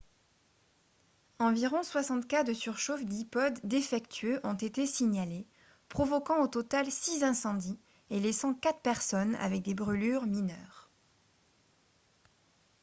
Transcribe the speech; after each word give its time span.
environ 1.37 1.83
60 1.83 2.27
cas 2.27 2.43
de 2.43 2.53
surchauffe 2.53 3.05
d'ipods 3.05 3.59
défectueux 3.63 4.39
ont 4.43 4.55
été 4.55 4.87
signalés 4.87 5.45
provoquant 5.89 6.41
au 6.41 6.47
total 6.47 6.89
six 6.89 7.23
incendies 7.23 7.77
et 8.09 8.19
laissant 8.19 8.55
quatre 8.55 8.79
personnes 8.81 9.35
avec 9.35 9.61
des 9.61 9.75
brûlures 9.75 10.25
mineures 10.25 10.89